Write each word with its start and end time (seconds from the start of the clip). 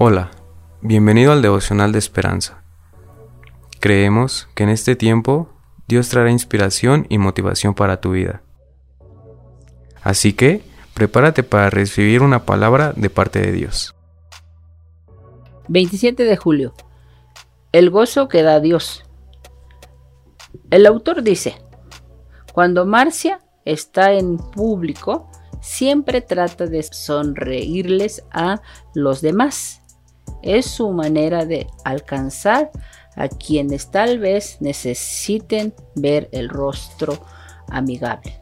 Hola, 0.00 0.30
bienvenido 0.80 1.32
al 1.32 1.42
devocional 1.42 1.90
de 1.90 1.98
esperanza. 1.98 2.62
Creemos 3.80 4.48
que 4.54 4.62
en 4.62 4.68
este 4.68 4.94
tiempo 4.94 5.48
Dios 5.88 6.08
traerá 6.08 6.30
inspiración 6.30 7.04
y 7.08 7.18
motivación 7.18 7.74
para 7.74 8.00
tu 8.00 8.12
vida. 8.12 8.44
Así 10.00 10.34
que, 10.34 10.62
prepárate 10.94 11.42
para 11.42 11.68
recibir 11.68 12.22
una 12.22 12.44
palabra 12.44 12.92
de 12.94 13.10
parte 13.10 13.40
de 13.40 13.50
Dios. 13.50 13.96
27 15.66 16.22
de 16.22 16.36
julio. 16.36 16.74
El 17.72 17.90
gozo 17.90 18.28
que 18.28 18.44
da 18.44 18.60
Dios. 18.60 19.02
El 20.70 20.86
autor 20.86 21.24
dice, 21.24 21.60
cuando 22.52 22.86
Marcia 22.86 23.40
está 23.64 24.12
en 24.12 24.38
público, 24.38 25.28
siempre 25.60 26.20
trata 26.20 26.66
de 26.66 26.84
sonreírles 26.84 28.22
a 28.30 28.62
los 28.94 29.22
demás. 29.22 29.82
Es 30.42 30.66
su 30.66 30.90
manera 30.90 31.44
de 31.44 31.66
alcanzar 31.84 32.70
a 33.16 33.28
quienes 33.28 33.90
tal 33.90 34.18
vez 34.18 34.58
necesiten 34.60 35.74
ver 35.96 36.28
el 36.32 36.48
rostro 36.48 37.18
amigable. 37.68 38.40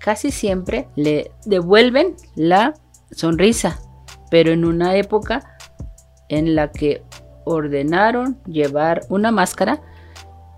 Casi 0.00 0.30
siempre 0.30 0.88
le 0.96 1.32
devuelven 1.44 2.16
la 2.34 2.74
sonrisa, 3.10 3.80
pero 4.30 4.52
en 4.52 4.64
una 4.64 4.96
época 4.96 5.56
en 6.28 6.54
la 6.54 6.70
que 6.72 7.02
ordenaron 7.44 8.38
llevar 8.46 9.02
una 9.08 9.30
máscara, 9.30 9.82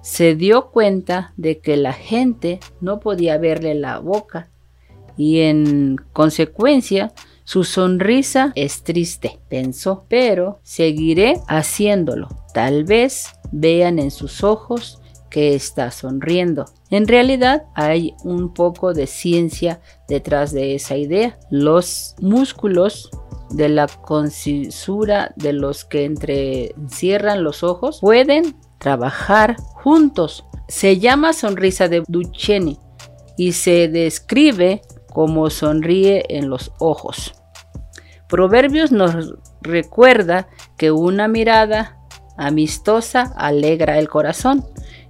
se 0.02 0.34
dio 0.34 0.70
cuenta 0.70 1.32
de 1.36 1.60
que 1.60 1.76
la 1.76 1.92
gente 1.92 2.60
no 2.80 3.00
podía 3.00 3.38
verle 3.38 3.74
la 3.74 3.98
boca 3.98 4.48
y 5.16 5.40
en 5.40 5.96
consecuencia 6.12 7.12
su 7.44 7.64
sonrisa 7.64 8.52
es 8.54 8.82
triste, 8.82 9.40
pensó, 9.48 10.04
pero 10.08 10.60
seguiré 10.62 11.40
haciéndolo. 11.48 12.28
Tal 12.54 12.84
vez 12.84 13.26
vean 13.52 13.98
en 13.98 14.10
sus 14.10 14.44
ojos 14.44 15.00
que 15.30 15.54
está 15.54 15.90
sonriendo. 15.90 16.66
En 16.90 17.06
realidad 17.06 17.64
hay 17.74 18.14
un 18.24 18.52
poco 18.52 18.92
de 18.92 19.06
ciencia 19.06 19.80
detrás 20.08 20.52
de 20.52 20.74
esa 20.74 20.96
idea. 20.96 21.38
Los 21.50 22.16
músculos 22.20 23.10
de 23.50 23.68
la 23.68 23.86
concisura 23.86 25.32
de 25.36 25.52
los 25.52 25.84
que 25.84 26.04
encierran 26.04 27.44
los 27.44 27.62
ojos 27.62 28.00
pueden 28.00 28.56
trabajar 28.78 29.56
juntos. 29.60 30.44
Se 30.68 30.98
llama 30.98 31.32
sonrisa 31.32 31.88
de 31.88 32.02
Duchenne 32.06 32.78
y 33.36 33.52
se 33.52 33.88
describe 33.88 34.82
como 35.12 35.50
sonríe 35.50 36.24
en 36.28 36.48
los 36.48 36.72
ojos. 36.78 37.34
Proverbios 38.28 38.92
nos 38.92 39.34
recuerda 39.60 40.48
que 40.76 40.92
una 40.92 41.28
mirada 41.28 41.98
amistosa 42.36 43.32
alegra 43.36 43.98
el 43.98 44.08
corazón 44.08 44.64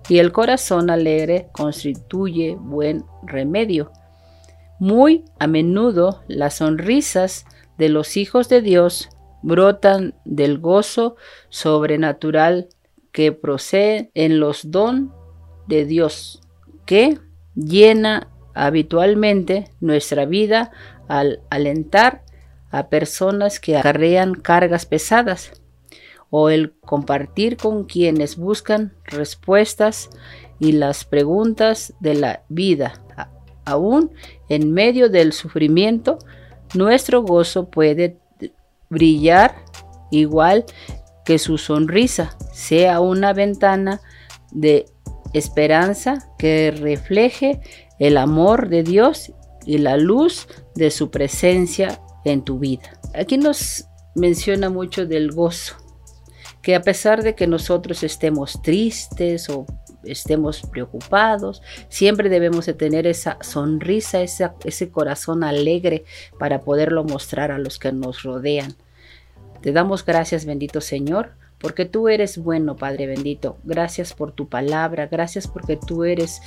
y 0.09 0.19
el 0.19 0.33
corazón 0.33 0.91
alegre 0.91 1.49
constituye 1.53 2.57
buen 2.59 3.05
remedio. 3.23 3.93
Muy 4.79 5.25
a 5.39 5.47
menudo 5.47 6.23
las 6.27 6.55
sonrisas 6.55 7.45
de 7.79 7.91
los 7.91 8.17
hijos 8.17 8.49
de 8.49 8.63
Dios 8.63 9.11
brotan 9.43 10.15
del 10.25 10.59
gozo 10.59 11.17
sobrenatural 11.51 12.69
que 13.13 13.33
procede 13.33 14.11
en 14.15 14.41
los 14.41 14.71
don 14.71 15.13
de 15.69 15.85
Dios, 15.85 16.41
que 16.87 17.19
llena 17.55 18.30
habitualmente 18.55 19.71
nuestra 19.81 20.25
vida 20.25 20.71
al 21.09 21.41
alentar 21.51 22.23
a 22.71 22.89
personas 22.89 23.61
que 23.61 23.77
acarrean 23.77 24.35
cargas 24.35 24.87
pesadas 24.87 25.53
o 26.31 26.49
el 26.51 26.73
compartir 26.81 27.57
con 27.57 27.85
quienes 27.85 28.37
buscan 28.37 28.93
respuestas 29.05 30.11
y 30.61 30.73
las 30.73 31.05
preguntas 31.05 31.95
de 32.01 32.15
la 32.15 32.43
vida. 32.49 33.03
Aún 33.65 34.13
en 34.49 34.73
medio 34.73 35.09
del 35.09 35.33
sufrimiento, 35.33 36.19
nuestro 36.75 37.23
gozo 37.23 37.69
puede 37.69 38.19
brillar 38.89 39.55
igual 40.11 40.65
que 41.25 41.39
su 41.39 41.59
sonrisa, 41.59 42.37
sea 42.53 43.01
una 43.01 43.33
ventana 43.33 44.01
de 44.53 44.87
esperanza 45.33 46.29
que 46.39 46.71
refleje 46.71 47.61
el 48.01 48.17
amor 48.17 48.69
de 48.69 48.83
Dios 48.83 49.33
y 49.65 49.79
la 49.79 49.97
luz 49.97 50.49
de 50.75 50.91
su 50.91 51.11
presencia 51.11 52.01
en 52.25 52.43
tu 52.43 52.59
vida. 52.59 52.99
Aquí 53.15 53.39
nos 53.39 53.85
menciona 54.17 54.71
mucho 54.71 55.07
del 55.07 55.31
gozo, 55.31 55.77
que 56.63 56.75
a 56.75 56.83
pesar 56.83 57.23
de 57.23 57.35
que 57.35 57.47
nosotros 57.47 58.03
estemos 58.03 58.61
tristes 58.63 59.49
o 59.51 59.67
estemos 60.03 60.63
preocupados, 60.63 61.63
siempre 61.91 62.31
debemos 62.31 62.67
de 62.67 62.75
tener 62.75 63.07
esa 63.07 63.37
sonrisa, 63.43 64.21
ese 64.23 64.91
corazón 64.91 65.45
alegre 65.45 66.05
para 66.39 66.63
poderlo 66.63 67.05
mostrar 67.05 67.53
a 67.53 67.59
los 67.59 67.79
que 67.79 67.93
nos 67.93 68.23
rodean. 68.23 68.75
Te 69.61 69.73
damos 69.73 70.07
gracias, 70.07 70.47
bendito 70.47 70.81
Señor, 70.81 71.33
porque 71.59 71.85
tú 71.85 72.09
eres 72.09 72.39
bueno, 72.39 72.77
Padre 72.77 73.07
bendito. 73.07 73.59
Gracias 73.65 74.15
por 74.15 74.33
tu 74.33 74.49
palabra, 74.49 75.07
gracias 75.07 75.47
porque 75.47 75.77
tú 75.77 76.05
eres 76.05 76.41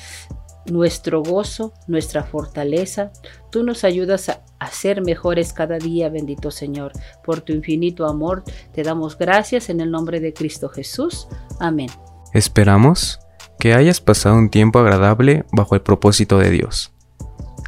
nuestro 0.65 1.21
gozo, 1.21 1.73
nuestra 1.87 2.23
fortaleza. 2.23 3.11
Tú 3.51 3.63
nos 3.63 3.83
ayudas 3.83 4.29
a, 4.29 4.41
ser 4.71 5.01
mejores 5.01 5.51
cada 5.51 5.77
día, 5.77 6.07
bendito 6.07 6.49
Señor. 6.49 6.93
Por 7.23 7.41
tu 7.41 7.51
infinito 7.51 8.07
amor 8.07 8.43
te 8.73 8.81
damos 8.81 9.17
gracias 9.17 9.69
en 9.69 9.81
el 9.81 9.91
nombre 9.91 10.21
de 10.21 10.33
Cristo 10.33 10.69
Jesús. 10.69 11.27
Amén. 11.59 11.89
Esperamos 12.33 13.19
que 13.59 13.73
hayas 13.73 13.99
pasado 13.99 14.37
un 14.37 14.49
tiempo 14.49 14.79
agradable 14.79 15.45
bajo 15.51 15.75
el 15.75 15.81
propósito 15.81 16.39
de 16.39 16.49
Dios. 16.49 16.93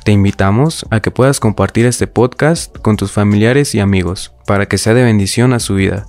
Te 0.06 0.12
invitamos 0.12 0.86
a 0.90 1.02
que 1.02 1.12
puedas 1.12 1.40
compartir 1.40 1.86
este 1.86 2.08
podcast 2.08 2.78
con 2.78 2.96
tus 2.96 3.12
familiares 3.12 3.76
y 3.76 3.80
amigos 3.80 4.34
para 4.46 4.68
que 4.68 4.78
sea 4.78 4.94
de 4.94 5.04
bendición 5.04 5.52
a 5.52 5.60
su 5.60 5.76
vida. 5.76 6.06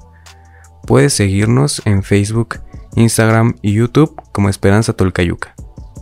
Puedes 0.86 1.14
seguirnos 1.14 1.82
en 1.84 2.02
Facebook, 2.02 2.60
Instagram 2.94 3.56
y 3.62 3.72
YouTube 3.72 4.14
como 4.32 4.48
Esperanza 4.48 4.92
Tolcayuca. 4.92 5.54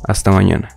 Hasta 0.06 0.30
mañana. 0.30 0.68